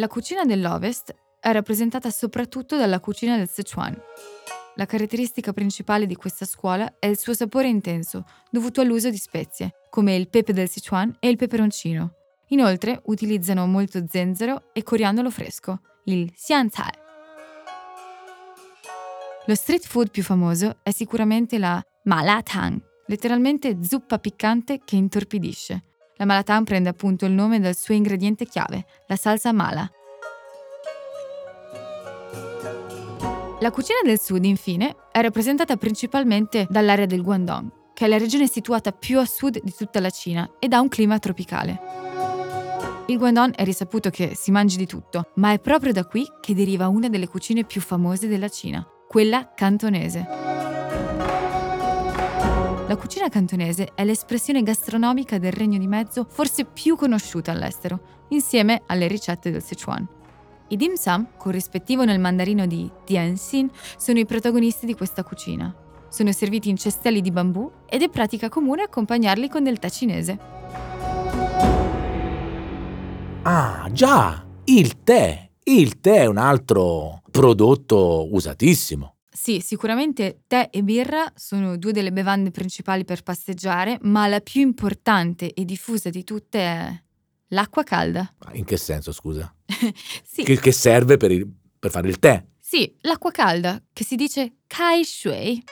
[0.00, 4.00] La cucina dell'Ovest è rappresentata soprattutto dalla cucina del Sichuan.
[4.76, 9.86] La caratteristica principale di questa scuola è il suo sapore intenso, dovuto all'uso di spezie,
[9.90, 12.12] come il pepe del Sichuan e il peperoncino.
[12.50, 16.92] Inoltre utilizzano molto zenzero e coriandolo fresco, il xianzai.
[19.46, 25.87] Lo street food più famoso è sicuramente la malatang, letteralmente zuppa piccante che intorpidisce.
[26.18, 29.88] La malatang prende appunto il nome dal suo ingrediente chiave, la salsa mala.
[33.60, 38.48] La cucina del sud, infine, è rappresentata principalmente dall'area del Guangdong, che è la regione
[38.48, 41.80] situata più a sud di tutta la Cina ed ha un clima tropicale.
[43.06, 46.54] Il Guangdong è risaputo che si mangi di tutto, ma è proprio da qui che
[46.54, 50.57] deriva una delle cucine più famose della Cina, quella cantonese.
[52.88, 58.80] La cucina cantonese è l'espressione gastronomica del Regno di Mezzo forse più conosciuta all'estero, insieme
[58.86, 60.08] alle ricette del Sichuan.
[60.68, 65.74] I dim sum, corrispettivo nel mandarino di Tianxin, sono i protagonisti di questa cucina.
[66.08, 70.38] Sono serviti in cestelli di bambù ed è pratica comune accompagnarli con del tè cinese.
[73.42, 75.46] Ah, già, il tè.
[75.64, 79.17] Il tè è un altro prodotto usatissimo.
[79.48, 84.60] Sì, sicuramente tè e birra sono due delle bevande principali per passeggiare, ma la più
[84.60, 87.02] importante e diffusa di tutte è
[87.46, 88.30] l'acqua calda.
[88.52, 89.50] In che senso, scusa?
[90.22, 92.44] sì, Che, che serve per, il- per fare il tè.
[92.60, 95.64] sì, l'acqua calda, che si dice kai shui.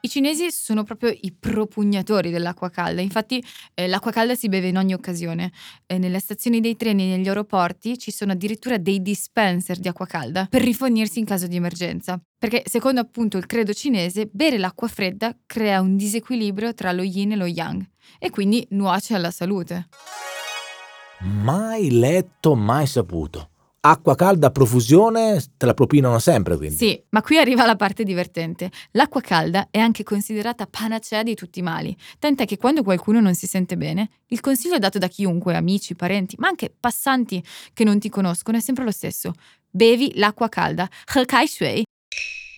[0.00, 4.76] I cinesi sono proprio i propugnatori dell'acqua calda, infatti eh, l'acqua calda si beve in
[4.76, 5.50] ogni occasione.
[5.86, 10.06] Eh, nelle stazioni dei treni e negli aeroporti ci sono addirittura dei dispenser di acqua
[10.06, 12.20] calda per rifornirsi in caso di emergenza.
[12.38, 17.32] Perché secondo appunto il credo cinese, bere l'acqua fredda crea un disequilibrio tra lo yin
[17.32, 17.84] e lo yang
[18.20, 19.88] e quindi nuoce alla salute.
[21.20, 23.50] Mai letto, mai saputo.
[23.80, 26.76] Acqua calda a profusione te la propinano sempre, quindi.
[26.76, 28.72] Sì, ma qui arriva la parte divertente.
[28.92, 33.34] L'acqua calda è anche considerata panacea di tutti i mali, tant'è che quando qualcuno non
[33.34, 38.00] si sente bene, il consiglio dato da chiunque, amici, parenti, ma anche passanti che non
[38.00, 39.32] ti conoscono è sempre lo stesso.
[39.70, 40.88] Bevi l'acqua calda.
[41.04, 41.84] Kai shui.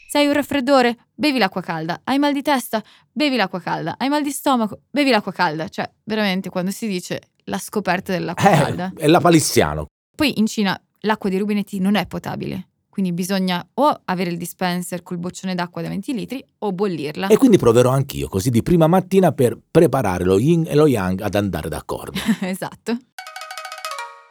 [0.08, 2.00] Se hai un raffreddore, bevi l'acqua calda.
[2.02, 3.96] Hai mal di testa, bevi l'acqua calda.
[3.98, 5.68] Hai mal di stomaco, bevi l'acqua calda.
[5.68, 8.92] Cioè, veramente, quando si dice la scoperta dell'acqua calda.
[8.96, 9.86] Eh, è la palissiano.
[10.16, 15.02] Poi in Cina l'acqua dei rubinetti non è potabile, quindi bisogna o avere il dispenser
[15.02, 17.28] col boccione d'acqua da 20 litri o bollirla.
[17.28, 21.20] E quindi proverò anch'io, così di prima mattina per preparare lo yin e lo yang
[21.20, 22.18] ad andare d'accordo.
[22.40, 22.96] esatto.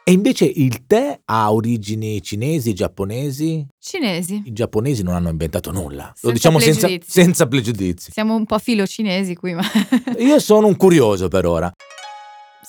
[0.02, 3.64] E invece il tè ha origini cinesi, giapponesi?
[3.78, 4.42] Cinesi.
[4.44, 6.06] I giapponesi non hanno inventato nulla.
[6.06, 7.10] Lo Senza diciamo senza, pregiudizi.
[7.10, 8.10] senza pregiudizi.
[8.10, 9.62] Siamo un po' filo cinesi qui, ma
[10.18, 11.70] Io sono un curioso per ora.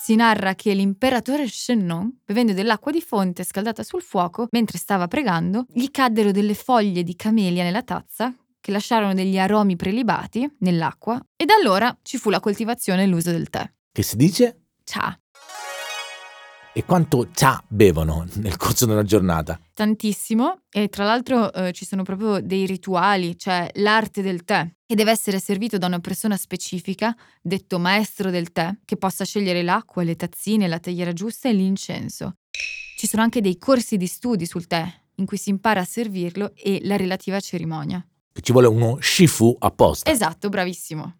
[0.01, 5.65] Si narra che l'imperatore Shennon, bevendo dell'acqua di fonte scaldata sul fuoco mentre stava pregando,
[5.71, 11.45] gli caddero delle foglie di camelia nella tazza che lasciarono degli aromi prelibati nell'acqua e
[11.45, 13.71] da allora ci fu la coltivazione e l'uso del tè.
[13.91, 14.69] Che si dice?
[14.83, 15.15] Cha.
[16.73, 19.59] E quanto cha bevono nel corso della giornata?
[19.71, 24.97] Tantissimo e tra l'altro eh, ci sono proprio dei rituali, cioè l'arte del tè, che
[24.97, 30.03] deve essere servito da una persona specifica, detto maestro del tè, che possa scegliere l'acqua,
[30.03, 32.33] le tazzine, la tagliera giusta e l'incenso.
[32.97, 36.51] Ci sono anche dei corsi di studi sul tè, in cui si impara a servirlo
[36.55, 38.05] e la relativa cerimonia.
[38.33, 40.11] Ci vuole uno shifu apposta.
[40.11, 41.15] Esatto, bravissimo.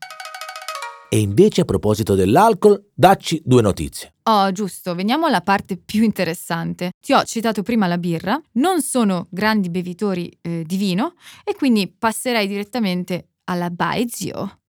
[1.07, 4.15] E invece a proposito dell'alcol, dacci due notizie.
[4.23, 6.91] Oh, giusto, veniamo alla parte più interessante.
[6.99, 11.13] Ti ho citato prima la birra, non sono grandi bevitori eh, di vino
[11.45, 14.59] e quindi passerei direttamente alla Baizio.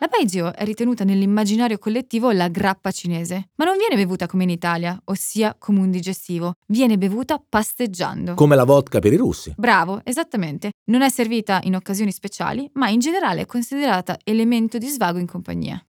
[0.00, 4.50] La Baizio è ritenuta nell'immaginario collettivo la grappa cinese, ma non viene bevuta come in
[4.50, 8.34] Italia, ossia come un digestivo, viene bevuta pasteggiando.
[8.34, 9.54] Come la vodka per i russi.
[9.56, 10.72] Bravo, esattamente.
[10.90, 15.26] Non è servita in occasioni speciali, ma in generale è considerata elemento di svago in
[15.26, 15.82] compagnia.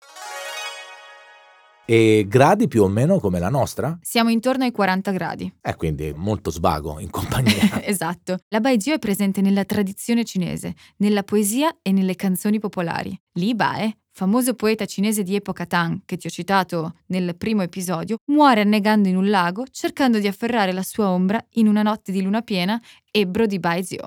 [1.86, 3.98] E gradi più o meno come la nostra?
[4.00, 5.52] Siamo intorno ai 40 gradi.
[5.60, 7.52] Eh, quindi molto svago in compagnia.
[7.84, 8.38] esatto.
[8.48, 13.14] La Baijiu è presente nella tradizione cinese, nella poesia e nelle canzoni popolari.
[13.32, 18.16] Li Bae, famoso poeta cinese di epoca Tang, che ti ho citato nel primo episodio,
[18.32, 22.22] muore annegando in un lago cercando di afferrare la sua ombra in una notte di
[22.22, 24.00] luna piena, ebbro di Baijiu.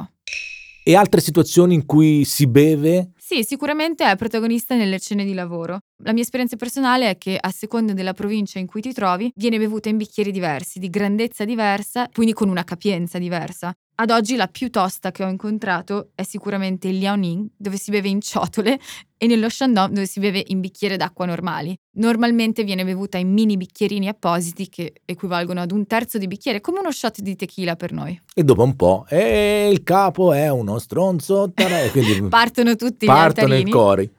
[0.84, 3.12] e altre situazioni in cui si beve?
[3.30, 5.80] Sì, sicuramente è protagonista nelle cene di lavoro.
[6.04, 9.58] La mia esperienza personale è che a seconda della provincia in cui ti trovi, viene
[9.58, 13.74] bevuta in bicchieri diversi, di grandezza diversa, quindi con una capienza diversa.
[14.00, 18.08] Ad oggi la più tosta che ho incontrato è sicuramente il Liaoning, dove si beve
[18.10, 18.80] in ciotole,
[19.18, 21.76] e nello Shandong, dove si beve in bicchiere d'acqua normali.
[21.94, 26.78] Normalmente viene bevuta in mini bicchierini appositi che equivalgono ad un terzo di bicchiere, come
[26.78, 28.22] uno shot di tequila per noi.
[28.36, 33.48] E dopo un po', e il capo è uno stronzo, e quindi Partono tutti partono
[33.48, 33.72] gli i altarini.
[33.72, 34.12] cori.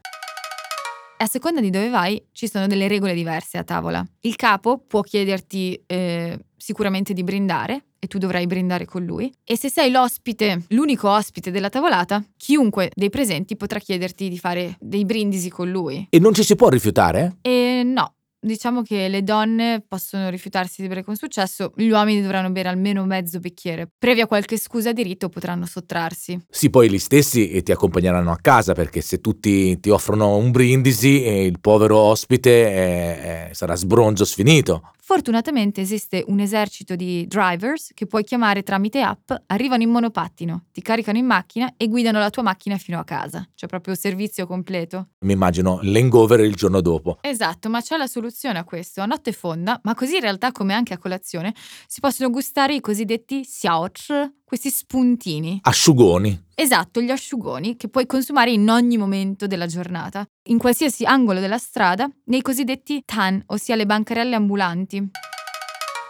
[1.19, 4.05] A seconda di dove vai, ci sono delle regole diverse a tavola.
[4.23, 9.33] Il capo può chiederti eh, sicuramente di brindare e tu dovrai brindare con lui.
[9.45, 14.77] E se sei l'ospite, l'unico ospite della tavolata, chiunque dei presenti potrà chiederti di fare
[14.81, 16.07] dei brindisi con lui.
[16.11, 17.39] E non ci si può rifiutare?
[17.43, 18.13] E no.
[18.41, 23.05] Diciamo che le donne possono rifiutarsi di bere con successo, gli uomini dovranno bere almeno
[23.05, 23.91] mezzo bicchiere.
[23.99, 26.41] Previa qualche scusa di rito potranno sottrarsi.
[26.49, 30.53] Sì, poi gli stessi e ti accompagneranno a casa perché se tutti ti offrono un
[30.53, 34.93] brindisi e il povero ospite eh, eh, sarà sbronzo sfinito.
[35.09, 40.83] Fortunatamente esiste un esercito di drivers che puoi chiamare tramite app, arrivano in monopattino, ti
[40.83, 43.49] caricano in macchina e guidano la tua macchina fino a casa.
[43.55, 45.13] Cioè proprio servizio completo.
[45.21, 47.17] Mi immagino l'hangover il giorno dopo.
[47.23, 49.01] Esatto, ma c'è la soluzione a questo.
[49.01, 51.55] A notte fonda, ma così in realtà come anche a colazione,
[51.87, 54.13] si possono gustare i cosiddetti xiaochi,
[54.49, 55.59] questi spuntini.
[55.61, 56.47] Asciugoni.
[56.55, 61.59] Esatto, gli asciugoni che puoi consumare in ogni momento della giornata, in qualsiasi angolo della
[61.59, 65.11] strada, nei cosiddetti tan, ossia le bancarelle ambulanti.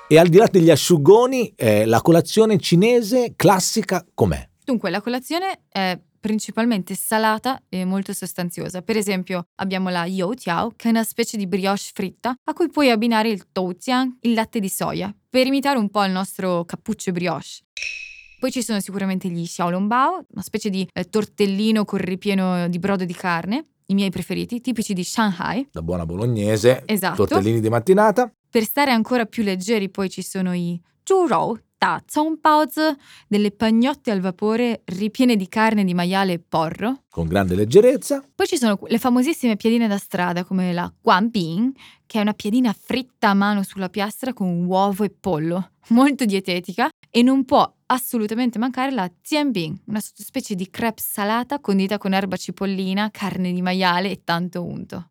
[0.06, 4.48] E al di là degli asciugoni, eh, la colazione cinese classica com'è?
[4.64, 8.82] Dunque, la colazione è principalmente salata e molto sostanziosa.
[8.82, 12.90] Per esempio, abbiamo la youtiao, che è una specie di brioche fritta, a cui puoi
[12.90, 17.64] abbinare il doujiang, il latte di soia, per imitare un po' il nostro cappuccio brioche.
[18.38, 23.04] Poi ci sono sicuramente gli xiaolongbao, una specie di eh, tortellino con ripieno di brodo
[23.04, 25.66] di carne, i miei preferiti, tipici di Shanghai.
[25.72, 27.26] Da buona bolognese, Esatto.
[27.26, 28.32] tortellini di mattinata.
[28.48, 32.80] Per stare ancora più leggeri poi ci sono i zhurou, da zongbaozi,
[33.26, 37.02] delle pagnotte al vapore ripiene di carne di maiale e porro.
[37.08, 38.22] con grande leggerezza.
[38.34, 41.72] Poi ci sono le famosissime piadine da strada come la guanping,
[42.06, 46.88] che è una piadina fritta a mano sulla piastra con uovo e pollo, molto dietetica
[47.10, 52.36] e non può assolutamente mancare la tianbing, una sottospecie di crepe salata condita con erba
[52.36, 55.10] cipollina, carne di maiale e tanto unto.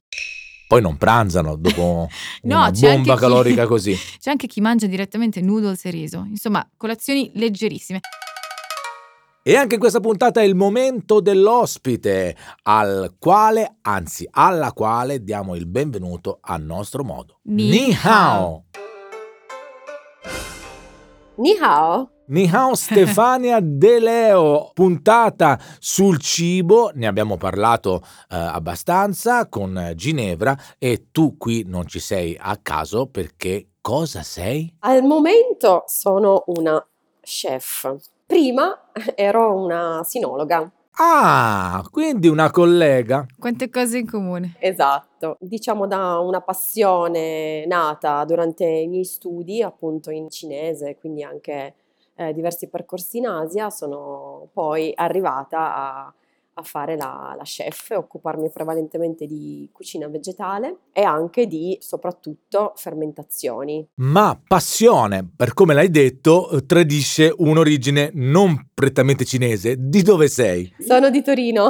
[0.68, 2.08] Poi non pranzano dopo
[2.44, 3.96] No, una bomba anche chi- calorica così.
[4.20, 8.00] C'è anche chi mangia direttamente noodles e riso, insomma, colazioni leggerissime.
[9.42, 15.56] E anche in questa puntata è il momento dell'ospite, al quale, anzi alla quale diamo
[15.56, 17.40] il benvenuto a nostro modo.
[17.44, 18.66] Ni hao.
[21.38, 29.48] Ni hao, Ni hao Stefania De Leo, puntata sul cibo, ne abbiamo parlato eh, abbastanza
[29.48, 34.76] con Ginevra e tu qui non ci sei a caso perché cosa sei?
[34.80, 36.86] al momento sono una
[37.22, 37.96] chef.
[38.26, 40.70] Prima ero una sinologa.
[41.00, 43.26] Ah, quindi una collega.
[43.40, 44.56] Quante cose in comune.
[44.60, 51.76] Esatto, diciamo da una passione nata durante i miei studi, appunto in cinese, quindi anche
[52.18, 56.14] eh, diversi percorsi in Asia, sono poi arrivata a,
[56.60, 63.88] a fare la, la chef, occuparmi prevalentemente di cucina vegetale e anche di soprattutto fermentazioni.
[63.96, 69.76] Ma passione, per come l'hai detto, eh, tradisce un'origine non prettamente cinese.
[69.78, 70.74] Di dove sei?
[70.80, 71.70] Sono di Torino.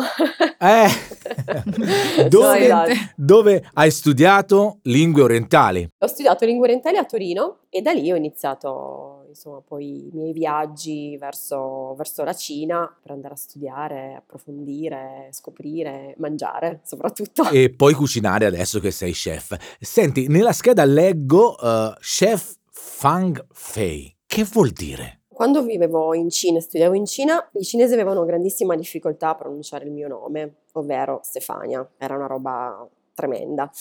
[0.59, 0.87] Eh,
[2.17, 2.91] No, dove, esatto.
[3.15, 5.87] dove hai studiato lingue orientali?
[5.99, 10.31] Ho studiato lingue orientali a Torino e da lì ho iniziato insomma, poi i miei
[10.31, 17.49] viaggi verso, verso la Cina per andare a studiare, approfondire, scoprire, mangiare soprattutto.
[17.49, 19.55] E poi cucinare adesso che sei chef.
[19.79, 24.15] Senti, nella scheda leggo eh, chef Fang Fei.
[24.25, 25.21] Che vuol dire?
[25.27, 29.85] Quando vivevo in Cina e studiavo in Cina, i cinesi avevano grandissima difficoltà a pronunciare
[29.85, 31.87] il mio nome, ovvero Stefania.
[31.97, 33.71] Era una roba tremenda.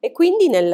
[0.00, 0.68] E quindi nel,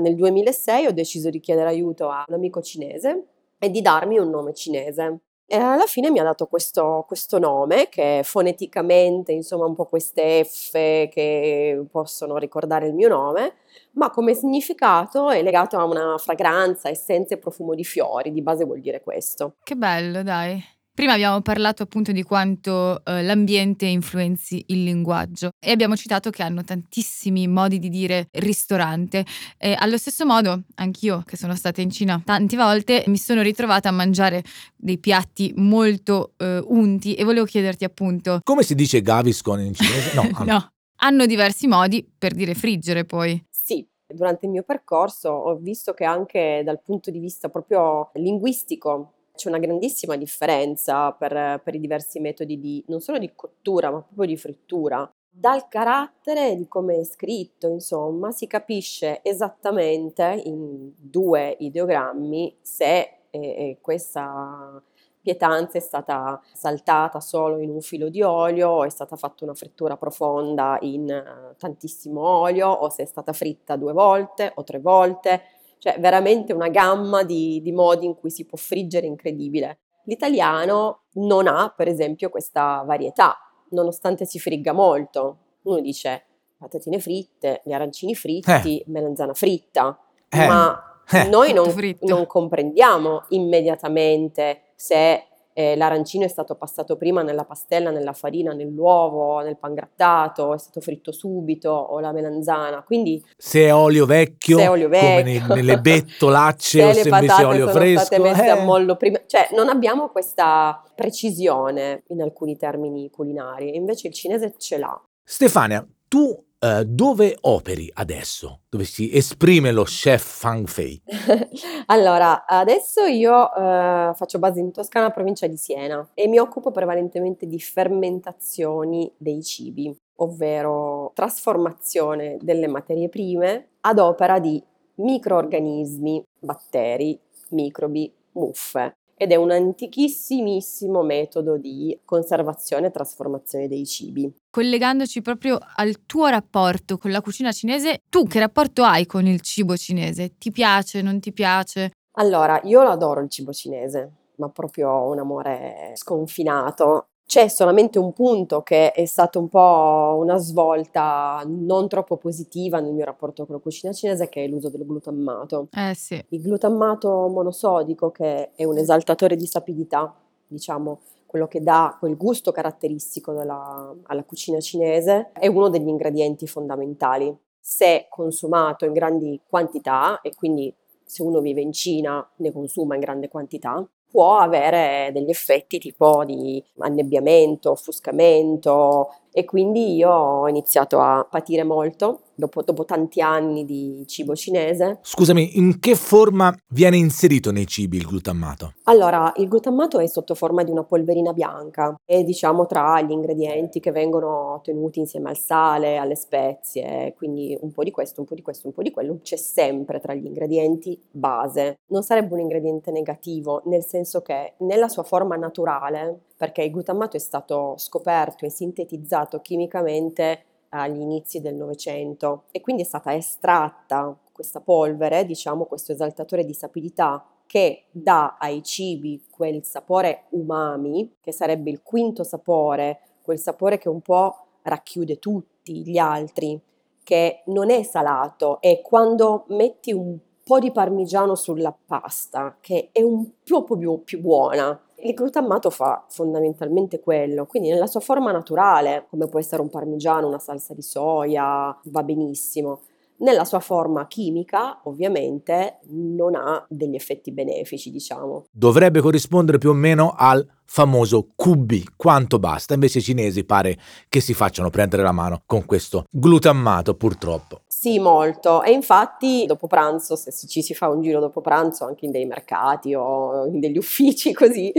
[0.00, 3.26] nel 2006 ho deciso di chiedere aiuto a un amico cinese
[3.58, 5.20] e di darmi un nome cinese.
[5.48, 10.42] E alla fine mi ha dato questo, questo nome che foneticamente, insomma, un po' queste
[10.42, 13.54] F che possono ricordare il mio nome,
[13.92, 18.64] ma come significato è legato a una fragranza, essenza e profumo di fiori, di base
[18.64, 19.54] vuol dire questo.
[19.62, 20.60] Che bello, dai.
[20.96, 26.42] Prima abbiamo parlato appunto di quanto eh, l'ambiente influenzi il linguaggio e abbiamo citato che
[26.42, 29.22] hanno tantissimi modi di dire ristorante.
[29.58, 33.90] E allo stesso modo, anch'io che sono stata in Cina tante volte, mi sono ritrovata
[33.90, 34.42] a mangiare
[34.74, 40.14] dei piatti molto eh, unti e volevo chiederti appunto, Come si dice Gaviscon in cinese?
[40.14, 43.44] No, ah, no, hanno diversi modi per dire friggere poi.
[43.50, 49.10] Sì, durante il mio percorso ho visto che anche dal punto di vista proprio linguistico
[49.36, 54.00] c'è una grandissima differenza per, per i diversi metodi di, non solo di cottura, ma
[54.00, 55.08] proprio di frittura.
[55.30, 63.38] Dal carattere di come è scritto, insomma, si capisce esattamente in due ideogrammi se eh,
[63.38, 64.82] eh, questa
[65.26, 69.54] pietanza è stata saltata solo in un filo di olio o è stata fatta una
[69.54, 74.78] frittura profonda in eh, tantissimo olio o se è stata fritta due volte o tre
[74.78, 75.42] volte,
[75.78, 79.78] cioè veramente una gamma di, di modi in cui si può friggere incredibile.
[80.04, 83.36] L'italiano non ha, per esempio, questa varietà,
[83.70, 85.38] nonostante si frigga molto.
[85.62, 86.24] Uno dice
[86.58, 91.28] patatine fritte, gli arancini fritti, melanzana fritta, Eh, ma eh.
[91.28, 95.24] noi non, non comprendiamo immediatamente se
[95.58, 100.82] eh, l'arancino è stato passato prima nella pastella, nella farina, nell'uovo, nel pangrattato, è stato
[100.82, 102.82] fritto subito, o la melanzana.
[102.82, 105.46] Quindi se è olio vecchio, se è olio come vecchio.
[105.46, 108.04] ne- nelle bettolacce o se se le invece è patate olio sono fresco.
[108.04, 108.48] state messe eh.
[108.48, 114.52] a mollo prima, cioè non abbiamo questa precisione in alcuni termini culinari, invece il cinese
[114.58, 115.02] ce l'ha.
[115.24, 118.60] Stefania, tu eh, dove operi adesso?
[118.68, 121.00] Dove si esprime lo chef Fang Fei?
[121.88, 127.46] Allora, adesso io eh, faccio base in Toscana, provincia di Siena, e mi occupo prevalentemente
[127.46, 134.60] di fermentazioni dei cibi, ovvero trasformazione delle materie prime ad opera di
[134.96, 137.18] microorganismi, batteri,
[137.50, 138.96] microbi, muffe.
[139.18, 144.30] Ed è un antichissimissimo metodo di conservazione e trasformazione dei cibi.
[144.50, 149.40] Collegandoci proprio al tuo rapporto con la cucina cinese, tu che rapporto hai con il
[149.40, 150.36] cibo cinese?
[150.36, 151.92] Ti piace, non ti piace?
[152.18, 157.06] Allora, io adoro il cibo cinese, ma proprio un amore sconfinato.
[157.26, 162.92] C'è solamente un punto che è stato un po' una svolta non troppo positiva nel
[162.92, 165.66] mio rapporto con la cucina cinese, che è l'uso del glutammato.
[165.72, 166.24] Eh sì.
[166.28, 170.14] Il glutammato monosodico, che è un esaltatore di sapidità,
[170.46, 176.46] diciamo, quello che dà quel gusto caratteristico della- alla cucina cinese, è uno degli ingredienti
[176.46, 177.36] fondamentali.
[177.58, 180.72] Se consumato in grandi quantità, e quindi
[181.04, 183.84] se uno vive in Cina ne consuma in grande quantità,
[184.16, 191.62] può avere degli effetti tipo di annebbiamento, offuscamento e quindi io ho iniziato a patire
[191.62, 195.00] molto dopo, dopo tanti anni di cibo cinese.
[195.02, 198.72] Scusami, in che forma viene inserito nei cibi il glutammato?
[198.84, 203.78] Allora, il glutammato è sotto forma di una polverina bianca, è diciamo tra gli ingredienti
[203.78, 208.34] che vengono ottenuti insieme al sale, alle spezie, quindi un po' di questo, un po'
[208.34, 211.80] di questo, un po' di quello, c'è sempre tra gli ingredienti base.
[211.88, 217.16] Non sarebbe un ingrediente negativo, nel senso che nella sua forma naturale, perché il glutammato
[217.16, 224.16] è stato scoperto e sintetizzato chimicamente agli inizi del Novecento e quindi è stata estratta
[224.32, 231.32] questa polvere, diciamo questo esaltatore di sapidità che dà ai cibi quel sapore umami, che
[231.32, 236.60] sarebbe il quinto sapore, quel sapore che un po' racchiude tutti gli altri,
[237.02, 243.00] che non è salato e quando metti un po' di parmigiano sulla pasta, che è
[243.00, 249.06] un po' più, più buona, il glutammato fa fondamentalmente quello, quindi nella sua forma naturale,
[249.08, 252.80] come può essere un parmigiano, una salsa di soia, va benissimo.
[253.18, 258.46] Nella sua forma chimica, ovviamente, non ha degli effetti benefici, diciamo.
[258.50, 262.74] Dovrebbe corrispondere più o meno al famoso QB, quanto basta.
[262.74, 267.60] Invece i cinesi pare che si facciano prendere la mano con questo glutammato, purtroppo.
[267.66, 268.62] Sì, molto.
[268.62, 272.26] E infatti dopo pranzo, se ci si fa un giro dopo pranzo anche in dei
[272.26, 274.72] mercati o in degli uffici così,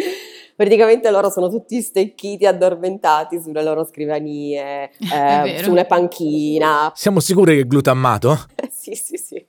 [0.58, 5.64] praticamente loro sono tutti stecchiti, addormentati sulle loro scrivanie, eh, vero.
[5.64, 6.92] sulle panchina.
[6.96, 8.36] Siamo sicuri che il glutamato?
[8.70, 9.46] sì, sì, sì.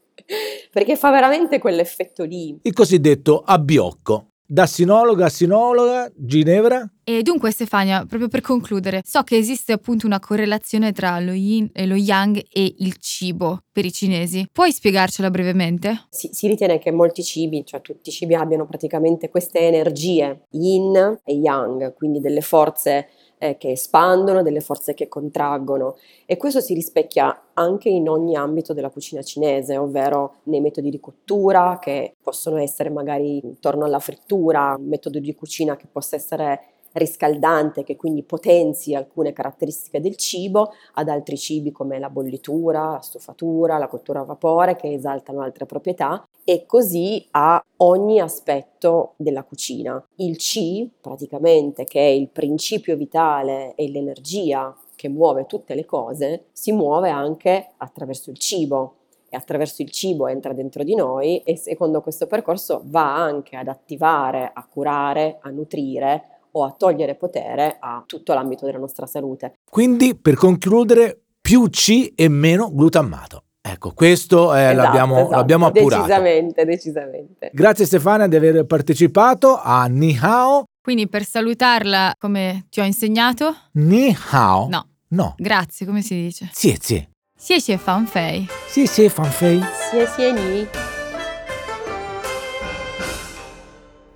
[0.71, 2.57] Perché fa veramente quell'effetto lì.
[2.63, 4.33] Il cosiddetto abbiocco.
[4.51, 6.91] Da sinologa a sinologa, Ginevra?
[7.05, 11.69] E dunque Stefania, proprio per concludere, so che esiste appunto una correlazione tra lo yin
[11.75, 14.49] e lo yang e il cibo per i cinesi.
[14.51, 16.07] Puoi spiegarcela brevemente?
[16.09, 21.19] Si, si ritiene che molti cibi, cioè tutti i cibi abbiano praticamente queste energie, yin
[21.25, 25.97] e yang, quindi delle forze eh, che espandono, delle forze che contraggono.
[26.27, 31.01] E questo si rispecchia anche in ogni ambito della cucina cinese, ovvero nei metodi di
[31.01, 36.61] cottura che possono essere magari intorno alla frittura, un metodo di cucina che possa essere
[36.99, 43.01] riscaldante che quindi potenzi alcune caratteristiche del cibo ad altri cibi come la bollitura, la
[43.01, 49.45] stufatura, la cottura a vapore che esaltano altre proprietà e così a ogni aspetto della
[49.45, 50.03] cucina.
[50.17, 56.47] Il Qi praticamente che è il principio vitale e l'energia che muove tutte le cose
[56.53, 58.95] si muove anche attraverso il cibo
[59.29, 63.69] e attraverso il cibo entra dentro di noi e secondo questo percorso va anche ad
[63.69, 69.55] attivare, a curare, a nutrire o a togliere potere a tutto l'ambito della nostra salute.
[69.71, 73.43] Quindi, per concludere, più C e meno glutamato.
[73.61, 76.03] Ecco, questo eh, Esatto, l'abbiamo, esatto, l'abbiamo appurato.
[76.03, 77.51] Decisamente, decisamente.
[77.53, 80.65] Grazie Stefania di aver partecipato a Ni Hao.
[80.81, 83.55] Quindi per salutarla come ti ho insegnato?
[83.73, 84.69] Ni Hao?
[84.69, 85.35] No, No.
[85.37, 86.49] grazie, come si dice?
[86.53, 87.07] Sì, sì.
[87.39, 88.47] Xie xie fan fei.
[88.69, 89.61] Sì, sì, fanfei.
[89.91, 90.98] Sì, sì, ni.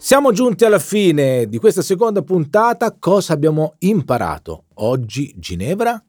[0.05, 2.95] Siamo giunti alla fine di questa seconda puntata.
[2.99, 6.03] Cosa abbiamo imparato oggi, Ginevra?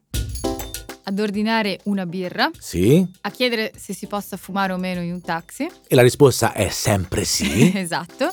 [1.06, 3.06] Ad ordinare una birra, Sì.
[3.22, 5.68] a chiedere se si possa fumare o meno in un taxi.
[5.86, 7.70] E la risposta è sempre sì.
[7.76, 8.32] esatto.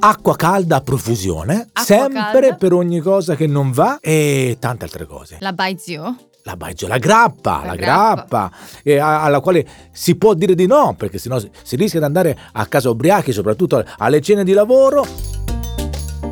[0.00, 2.54] acqua calda a profusione, Acqua sempre calda.
[2.56, 5.36] per ogni cosa che non va e tante altre cose.
[5.40, 6.16] La baizio?
[6.48, 8.50] La baggio, la grappa, La la, grappa.
[8.82, 12.64] grappa, alla quale si può dire di no, perché sennò si rischia di andare a
[12.64, 15.04] casa ubriachi, soprattutto alle cene di lavoro.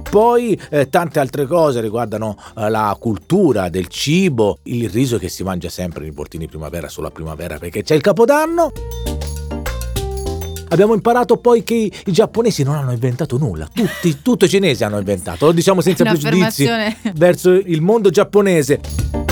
[0.08, 5.42] Poi eh, tante altre cose riguardano eh, la cultura del cibo, il riso che si
[5.42, 8.72] mangia sempre nei portini primavera solo a primavera perché c'è il capodanno.
[10.68, 14.82] Abbiamo imparato poi che i, i giapponesi non hanno inventato nulla, tutti, tutto i cinesi
[14.82, 16.66] hanno inventato, lo diciamo senza pregiudizi
[17.12, 19.25] verso il mondo giapponese.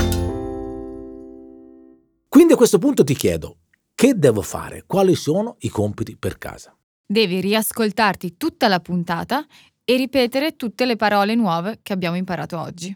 [2.34, 3.58] Quindi a questo punto ti chiedo,
[3.94, 4.82] che devo fare?
[4.88, 6.76] Quali sono i compiti per casa?
[7.06, 9.46] Devi riascoltarti tutta la puntata
[9.84, 12.92] e ripetere tutte le parole nuove che abbiamo imparato oggi.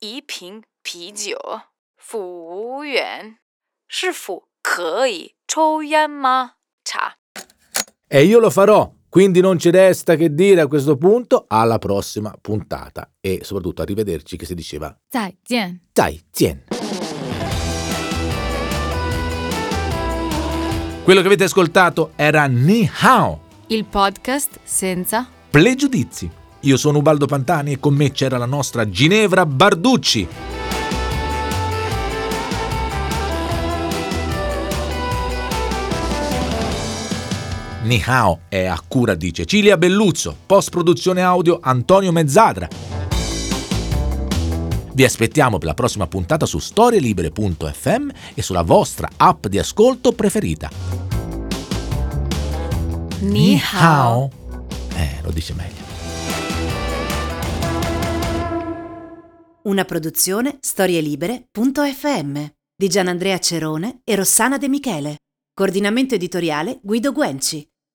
[0.00, 1.36] Yi ping pi jiu
[1.94, 3.36] fu yuan
[3.86, 7.16] shi fu kei chou yan ma cha.
[8.08, 12.36] E io lo farò, quindi non ci resta che dire a questo punto alla prossima
[12.40, 15.82] puntata e soprattutto arrivederci che si diceva Zai Zien.
[15.92, 16.79] Zai Zien.
[21.02, 26.30] Quello che avete ascoltato era Ni Hao, Il podcast senza Pregiudizi.
[26.60, 30.28] Io sono Ubaldo Pantani e con me c'era la nostra Ginevra Barducci.
[37.82, 42.89] Ni Hao è a cura di Cecilia Belluzzo, post produzione audio Antonio Mezzadra.
[45.00, 50.68] Vi aspettiamo per la prossima puntata su storielibere.fm e sulla vostra app di ascolto preferita.
[53.20, 54.30] Ni hao.
[54.94, 55.82] Eh, lo dice meglio.
[59.62, 62.44] Una produzione storielibere.fm
[62.76, 65.16] di Gianandrea Cerone e Rossana De Michele.
[65.54, 67.66] Coordinamento editoriale Guido Guenci.